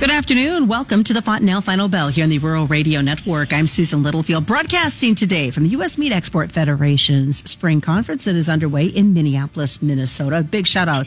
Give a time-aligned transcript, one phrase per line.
[0.00, 0.66] Good afternoon.
[0.66, 3.52] Welcome to the Fontanelle Final Bell here on the Rural Radio Network.
[3.52, 5.98] I'm Susan Littlefield, broadcasting today from the U.S.
[5.98, 10.42] Meat Export Federation's spring conference that is underway in Minneapolis, Minnesota.
[10.42, 11.06] Big shout out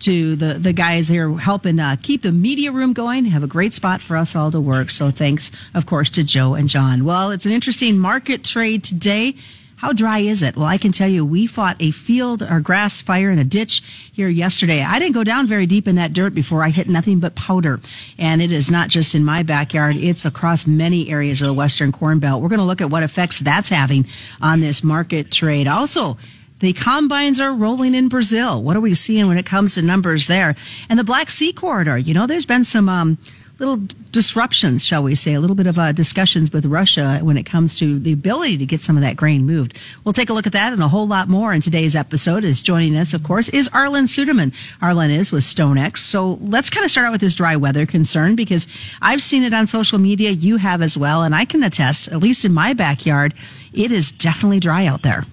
[0.00, 3.72] to the, the guys here helping uh, keep the media room going, have a great
[3.72, 4.90] spot for us all to work.
[4.90, 7.06] So thanks, of course, to Joe and John.
[7.06, 9.36] Well, it's an interesting market trade today.
[9.84, 10.56] How dry is it?
[10.56, 13.82] Well, I can tell you, we fought a field or grass fire in a ditch
[14.10, 14.82] here yesterday.
[14.82, 17.80] I didn't go down very deep in that dirt before I hit nothing but powder.
[18.16, 19.98] And it is not just in my backyard.
[19.98, 22.40] It's across many areas of the Western Corn Belt.
[22.40, 24.06] We're going to look at what effects that's having
[24.40, 25.68] on this market trade.
[25.68, 26.16] Also,
[26.60, 28.62] the combines are rolling in Brazil.
[28.62, 30.54] What are we seeing when it comes to numbers there?
[30.88, 33.18] And the Black Sea corridor, you know, there's been some, um,
[33.58, 37.44] little disruptions, shall we say, a little bit of uh, discussions with Russia when it
[37.44, 39.78] comes to the ability to get some of that grain moved.
[40.02, 42.44] We'll take a look at that and a whole lot more in today's episode.
[42.44, 44.52] Is joining us, of course, is Arlan Suderman.
[44.80, 45.98] Arlan is with StoneX.
[45.98, 48.66] So let's kind of start out with this dry weather concern because
[49.00, 50.30] I've seen it on social media.
[50.30, 51.22] You have as well.
[51.22, 53.34] And I can attest, at least in my backyard,
[53.72, 55.24] it is definitely dry out there.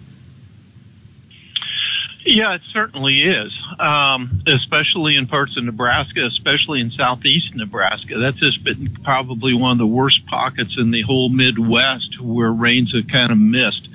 [2.24, 8.20] Yeah, it certainly is, um, especially in parts of Nebraska, especially in southeast Nebraska.
[8.20, 12.94] That's just been probably one of the worst pockets in the whole Midwest where rains
[12.94, 13.88] have kind of missed.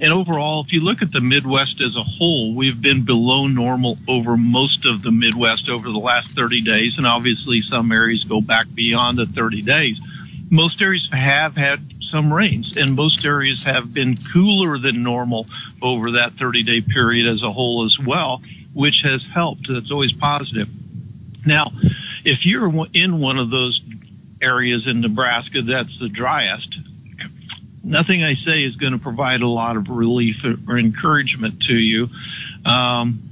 [0.00, 3.98] And overall, if you look at the Midwest as a whole, we've been below normal
[4.08, 6.98] over most of the Midwest over the last 30 days.
[6.98, 9.98] And obviously some areas go back beyond the 30 days.
[10.50, 15.46] Most areas have had some rains, and most areas have been cooler than normal
[15.82, 18.42] over that 30 day period as a whole as well,
[18.74, 19.68] which has helped.
[19.68, 20.68] That's always positive.
[21.46, 21.72] Now,
[22.24, 23.80] if you're in one of those
[24.40, 26.76] areas in Nebraska that's the driest,
[27.82, 32.10] nothing I say is going to provide a lot of relief or encouragement to you.
[32.64, 33.22] Um,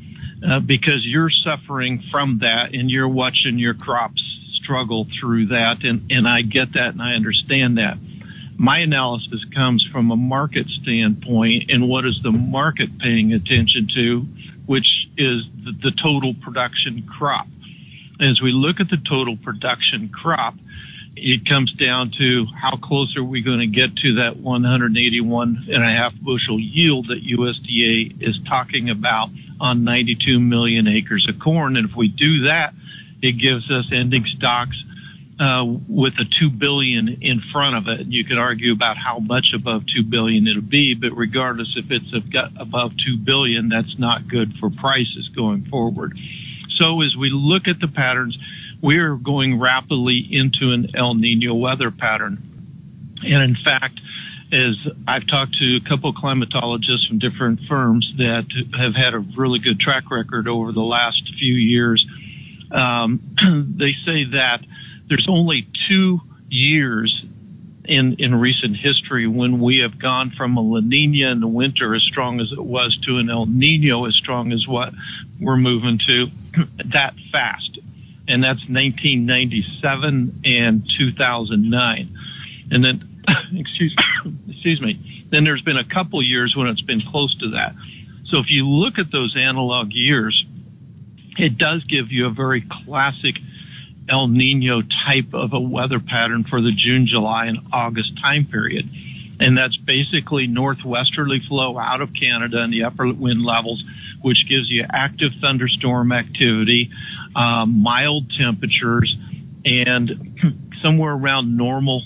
[0.47, 5.83] uh, because you're suffering from that and you're watching your crops struggle through that.
[5.83, 7.97] And, and I get that and I understand that
[8.59, 14.21] my analysis comes from a market standpoint and what is the market paying attention to,
[14.67, 17.47] which is the, the total production crop.
[18.19, 20.55] As we look at the total production crop,
[21.17, 25.83] it comes down to how close are we going to get to that 181 and
[25.83, 31.77] a half bushel yield that USDA is talking about on 92 million acres of corn.
[31.77, 32.75] And if we do that,
[33.23, 34.83] it gives us ending stocks
[35.39, 38.07] uh, with a two billion in front of it.
[38.07, 42.13] You could argue about how much above two billion it'll be, but regardless if it's
[42.59, 46.19] above two billion, that's not good for prices going forward.
[46.71, 48.39] So as we look at the patterns,
[48.83, 52.39] we are going rapidly into an El Nino weather pattern.
[53.25, 54.01] And in fact,
[54.53, 54.77] as
[55.09, 58.47] I've talked to a couple of climatologists from different firms that
[58.77, 62.07] have had a really good track record over the last few years,
[62.71, 63.21] um,
[63.77, 64.65] they say that
[65.09, 67.25] there's only two years
[67.85, 71.95] in in recent history when we have gone from a La Nina in the winter
[71.95, 74.93] as strong as it was to an El Nino as strong as what
[75.41, 76.29] we're moving to
[76.87, 77.79] that fast.
[78.29, 82.09] And that's 1997 and 2009.
[82.73, 83.09] And then,
[83.55, 83.95] excuse,
[84.49, 84.99] excuse me,
[85.31, 87.75] then there's been a couple years when it's been close to that.
[88.25, 90.45] So if you look at those analog years,
[91.39, 93.37] it does give you a very classic
[94.09, 98.89] El Nino type of a weather pattern for the June, July, and August time period.
[99.41, 103.85] And that's basically northwesterly flow out of Canada and the upper wind levels,
[104.23, 106.91] which gives you active thunderstorm activity,
[107.35, 109.17] um, mild temperatures,
[109.65, 110.37] and
[110.83, 112.03] somewhere around normal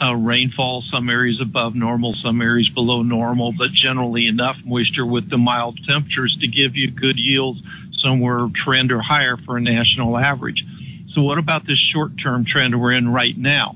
[0.00, 5.28] uh, rainfall, some areas above normal, some areas below normal, but generally enough moisture with
[5.28, 7.60] the mild temperatures to give you good yields
[7.92, 10.64] somewhere trend or higher for a national average.
[11.12, 13.74] So what about this short-term trend we're in right now?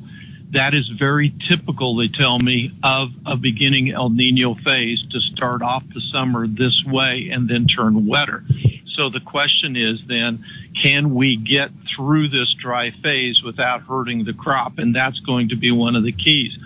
[0.51, 5.63] That is very typical, they tell me, of a beginning El Nino phase to start
[5.63, 8.45] off the summer this way and then turn wetter.
[8.89, 10.45] So the question is then,
[10.77, 14.79] can we get through this dry phase without hurting the crop?
[14.79, 16.59] And that's going to be one of the keys.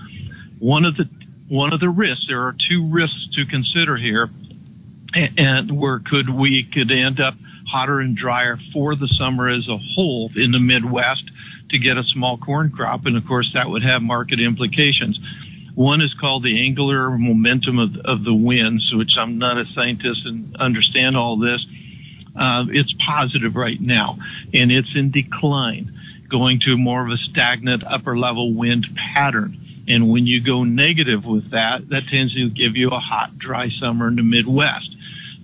[0.58, 1.08] One of the
[1.48, 4.28] one of the risks, there are two risks to consider here,
[5.38, 7.34] and where could we could end up
[7.76, 11.30] hotter and drier for the summer as a whole in the Midwest
[11.68, 13.04] to get a small corn crop.
[13.04, 15.20] And of course, that would have market implications.
[15.74, 20.24] One is called the angular momentum of, of the winds, which I'm not a scientist
[20.24, 21.66] and understand all this.
[22.34, 24.16] Uh, it's positive right now
[24.54, 25.92] and it's in decline,
[26.30, 29.54] going to more of a stagnant upper level wind pattern.
[29.86, 33.68] And when you go negative with that, that tends to give you a hot, dry
[33.68, 34.95] summer in the Midwest.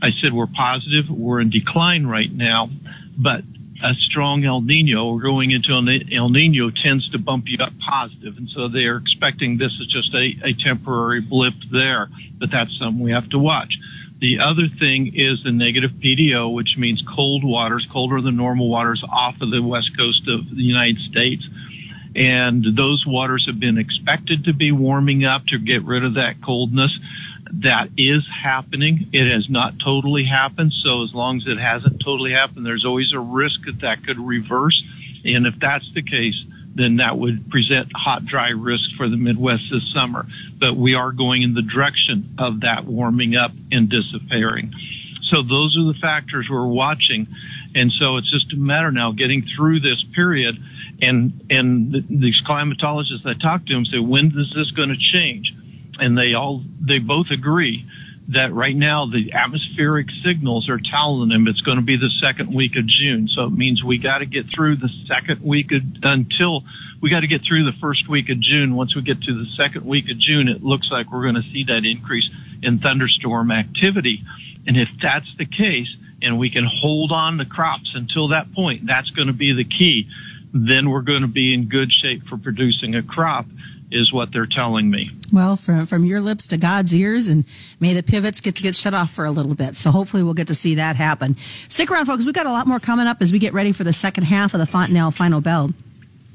[0.03, 2.69] I said we're positive, we're in decline right now,
[3.17, 3.45] but
[3.83, 7.73] a strong El Nino or going into an El Nino tends to bump you up
[7.79, 8.37] positive.
[8.37, 12.09] And so they are expecting this is just a, a temporary blip there,
[12.39, 13.79] but that's something we have to watch.
[14.19, 19.03] The other thing is the negative PDO, which means cold waters, colder than normal waters
[19.03, 21.49] off of the west coast of the United States.
[22.15, 26.41] And those waters have been expected to be warming up to get rid of that
[26.41, 26.99] coldness.
[27.61, 29.07] That is happening.
[29.13, 30.73] It has not totally happened.
[30.73, 34.19] So as long as it hasn't totally happened, there's always a risk that that could
[34.19, 34.83] reverse.
[35.25, 36.45] And if that's the case,
[36.75, 40.27] then that would present hot, dry risks for the Midwest this summer.
[40.59, 44.73] But we are going in the direction of that warming up and disappearing.
[45.21, 47.27] So those are the factors we're watching.
[47.75, 50.57] And so it's just a matter now getting through this period.
[51.01, 55.55] And, and these climatologists I talked to them say, when is this going to change?
[55.99, 57.85] And they all, they both agree
[58.29, 62.55] that right now the atmospheric signals are telling them it's going to be the second
[62.55, 63.29] week of June.
[63.29, 66.65] So it means we got to get through the second week of, until
[67.01, 68.75] we got to get through the first week of June.
[68.75, 71.43] Once we get to the second week of June, it looks like we're going to
[71.43, 72.31] see that increase
[72.63, 74.23] in thunderstorm activity.
[74.67, 78.87] And if that's the case, and we can hold on to crops until that point,
[78.87, 80.09] that's going to be the key.
[80.55, 83.47] Then we're going to be in good shape for producing a crop
[83.93, 85.11] is what they're telling me.
[85.33, 87.45] Well, from from your lips to God's ears, and
[87.81, 89.77] may the pivots get to get shut off for a little bit.
[89.77, 91.37] So hopefully we'll get to see that happen.
[91.69, 92.25] Stick around, folks.
[92.25, 94.55] We've got a lot more coming up as we get ready for the second half
[94.55, 95.71] of the Fontanelle Final Bell.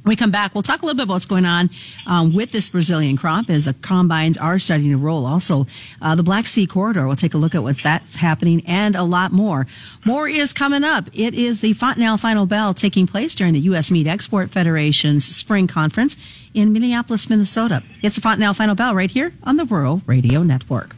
[0.08, 1.70] When we come back, we'll talk a little bit about what's going on
[2.06, 5.26] um, with this Brazilian crop as the combines are starting to roll.
[5.26, 5.68] Also,
[6.02, 7.06] uh, the Black Sea corridor.
[7.08, 9.68] We'll take a look at what's that's happening and a lot more.
[10.06, 11.10] More is coming up.
[11.12, 13.92] It is the Fontanelle Final Bell taking place during the U.S.
[13.92, 16.16] Meat Export Federation's spring conference
[16.54, 17.84] in Minneapolis, Minnesota.
[18.02, 20.97] It's the Fontanelle Final Bell right here on the Rural Radio Network.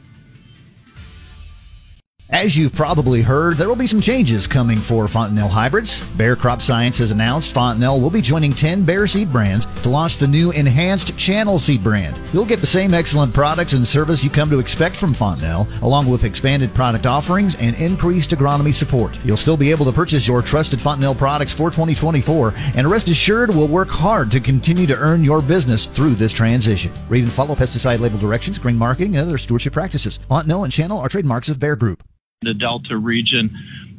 [2.31, 6.04] As you've probably heard, there will be some changes coming for Fontanelle hybrids.
[6.16, 10.18] Bayer Crop Science has announced Fontanelle will be joining 10 Bayer seed brands to launch
[10.18, 12.22] the new enhanced channel seed brand.
[12.31, 16.08] You'll get the same excellent products and service you come to expect from Fontanelle, along
[16.08, 19.20] with expanded product offerings and increased agronomy support.
[19.25, 23.50] You'll still be able to purchase your trusted Fontanelle products for 2024, and rest assured
[23.50, 26.92] we'll work hard to continue to earn your business through this transition.
[27.10, 30.20] Read and follow pesticide label directions, green marketing, and other stewardship practices.
[30.30, 32.04] Fontanelle and Channel are trademarks of Bayer Group
[32.41, 33.50] the Delta region.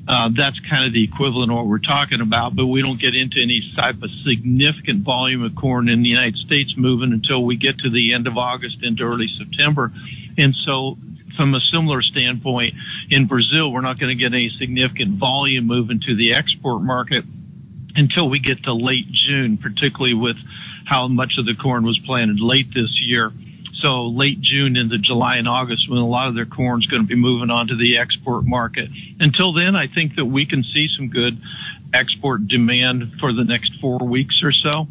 [0.09, 3.15] Uh, that's kind of the equivalent of what we're talking about, but we don't get
[3.15, 7.55] into any type of significant volume of corn in the United States moving until we
[7.55, 9.93] get to the end of August into early September.
[10.39, 10.97] And so
[11.37, 12.73] from a similar standpoint,
[13.11, 17.27] in Brazil, we're not going to get any significant volume moving to the export market
[17.95, 20.39] until we get to late June, particularly with
[20.87, 23.33] how much of the corn was planted late this year.
[23.81, 27.03] So late June into July and August when a lot of their corn is going
[27.03, 28.91] to be moving on to the export market.
[29.19, 31.39] Until then, I think that we can see some good
[31.95, 34.87] export demand for the next four weeks or so.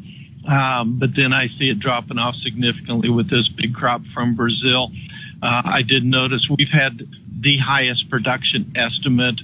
[0.48, 4.92] Um, but then I see it dropping off significantly with this big crop from Brazil.
[5.42, 7.08] Uh, I did notice we've had
[7.40, 9.42] the highest production estimate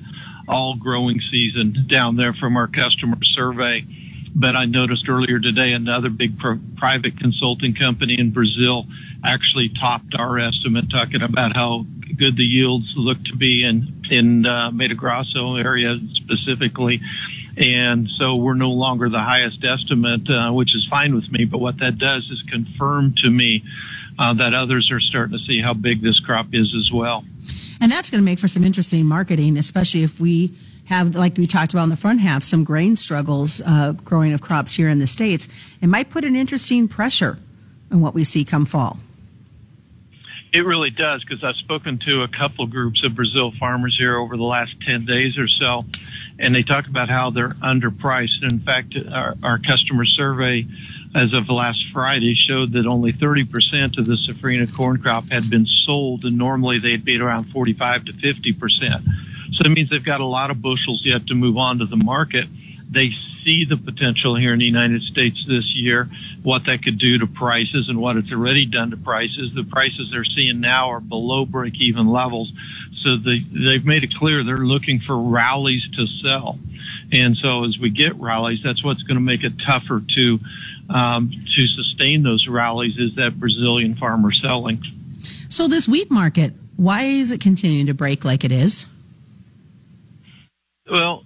[0.48, 3.86] all growing season down there from our customer survey.
[4.36, 6.34] But I noticed earlier today another big
[6.76, 8.86] private consulting company in Brazil
[9.24, 11.86] actually topped our estimate, talking about how
[12.18, 17.00] good the yields look to be in in uh, Mato Grosso area specifically.
[17.58, 21.46] And so we're no longer the highest estimate, uh, which is fine with me.
[21.46, 23.64] But what that does is confirm to me
[24.20, 27.24] uh, that others are starting to see how big this crop is as well.
[27.80, 30.52] And that's going to make for some interesting marketing, especially if we
[30.86, 34.42] have, like we talked about in the front half, some grain struggles uh, growing of
[34.42, 35.48] crops here in the States.
[35.82, 37.38] It might put an interesting pressure
[37.92, 39.00] on what we see come fall.
[40.54, 44.38] It really does because I've spoken to a couple groups of Brazil farmers here over
[44.38, 45.84] the last 10 days or so,
[46.40, 48.42] and they talk about how they're underpriced.
[48.42, 50.66] In fact, our, our customer survey
[51.14, 55.66] as of last Friday showed that only 30% of the safrinha corn crop had been
[55.66, 59.04] sold, and normally they'd be around 45 to 50%.
[59.54, 61.98] So it means they've got a lot of bushels yet to move on to the
[61.98, 62.46] market.
[62.90, 63.12] They
[63.44, 66.10] see the potential here in the United States this year,
[66.44, 69.54] what that could do to prices and what it's already done to prices.
[69.54, 72.52] The prices they're seeing now are below break even levels.
[72.98, 76.58] So they, they've made it clear they're looking for rallies to sell.
[77.12, 80.40] And so as we get rallies, that's what's going to make it tougher to,
[80.90, 84.82] um, to sustain those rallies is that Brazilian farmer selling.
[85.50, 88.88] So this wheat market, why is it continuing to break like it is?
[90.88, 91.24] Well,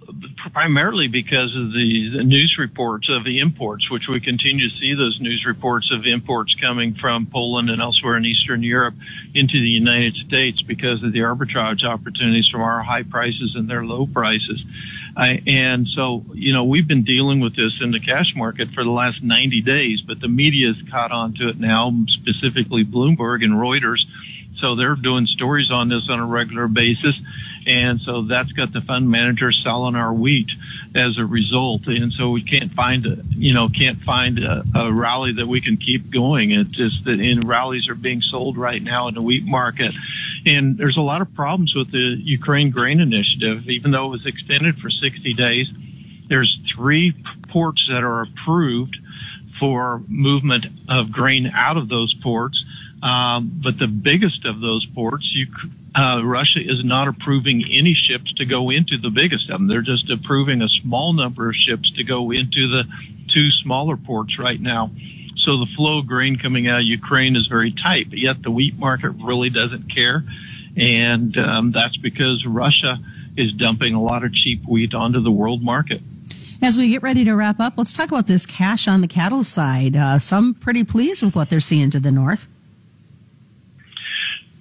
[0.54, 5.20] primarily because of the, news reports of the imports, which we continue to see those
[5.20, 8.94] news reports of imports coming from Poland and elsewhere in Eastern Europe
[9.34, 13.84] into the United States because of the arbitrage opportunities from our high prices and their
[13.84, 14.64] low prices.
[15.14, 18.82] I, and so, you know, we've been dealing with this in the cash market for
[18.82, 23.52] the last 90 days, but the media's caught on to it now, specifically Bloomberg and
[23.52, 24.06] Reuters.
[24.56, 27.20] So they're doing stories on this on a regular basis.
[27.70, 30.50] And so that's got the fund managers selling our wheat
[30.96, 31.86] as a result.
[31.86, 35.60] And so we can't find a, you know, can't find a, a rally that we
[35.60, 36.50] can keep going.
[36.50, 39.94] It's just that in rallies are being sold right now in the wheat market.
[40.44, 44.26] And there's a lot of problems with the Ukraine grain initiative, even though it was
[44.26, 45.72] extended for 60 days.
[46.26, 47.14] There's three
[47.50, 48.96] ports that are approved
[49.60, 52.64] for movement of grain out of those ports.
[53.00, 55.46] Um, but the biggest of those ports, you,
[55.94, 59.68] uh, Russia is not approving any ships to go into the biggest of them.
[59.68, 62.84] They're just approving a small number of ships to go into the
[63.28, 64.90] two smaller ports right now.
[65.36, 68.50] So the flow of grain coming out of Ukraine is very tight, but yet the
[68.50, 70.22] wheat market really doesn't care.
[70.76, 72.98] And um, that's because Russia
[73.36, 76.02] is dumping a lot of cheap wheat onto the world market.
[76.62, 79.42] As we get ready to wrap up, let's talk about this cash on the cattle
[79.42, 79.96] side.
[79.96, 82.46] Uh, some pretty pleased with what they're seeing to the north.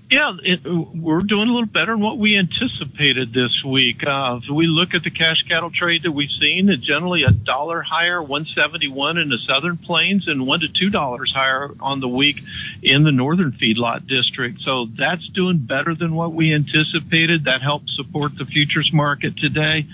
[0.09, 4.03] Yeah, it, we're doing a little better than what we anticipated this week.
[4.03, 7.31] Uh, if we look at the cash cattle trade that we've seen, it's generally a
[7.31, 12.07] dollar higher, 171 in the southern plains, and one to two dollars higher on the
[12.07, 12.41] week
[12.81, 14.61] in the northern feedlot district.
[14.61, 17.43] So that's doing better than what we anticipated.
[17.43, 19.85] That helps support the futures market today.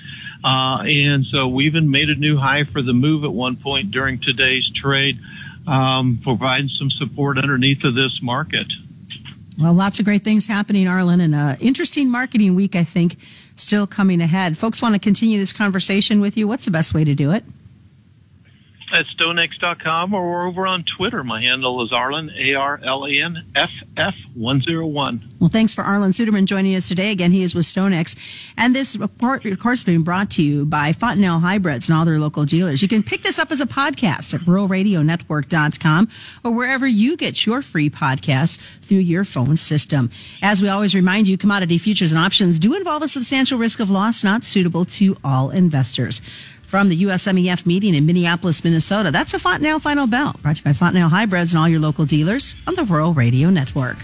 [0.46, 3.92] Uh, and so we even made a new high for the move at one point
[3.92, 5.20] during today's trade,
[5.68, 8.72] um, providing some support underneath of this market.
[9.58, 13.18] Well, lots of great things happening, Arlan, and an interesting marketing week, I think,
[13.56, 14.58] still coming ahead.
[14.58, 16.48] Folks want to continue this conversation with you.
[16.48, 17.46] What's the best way to do it?
[18.96, 21.22] At stonex.com or over on Twitter.
[21.22, 25.20] My handle is Arlan, A-R-L-A-N-F-F-101.
[25.42, 27.12] Well, thanks for Arlan Suderman joining us today.
[27.12, 28.18] Again, he is with StoneX.
[28.56, 32.20] And this report, of course, being brought to you by Fontanelle Hybrids and all their
[32.20, 32.82] local dealers.
[32.82, 36.08] You can pick this up as a podcast at ruralradionetwork.com
[36.46, 40.10] or wherever you get your free podcast through your phone system.
[40.42, 43.90] As we always remind you, commodity futures and options do involve a substantial risk of
[43.90, 46.22] loss not suitable to all investors
[46.68, 49.12] from the USMEF meeting in Minneapolis, Minnesota.
[49.12, 52.06] That's a Fontanelle Final Bell, brought to you by Fontanelle Hybrids and all your local
[52.06, 53.98] dealers on the Rural Radio Network.